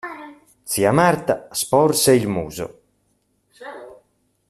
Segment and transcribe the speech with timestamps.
[0.65, 2.81] Zia Marta sporse il muso.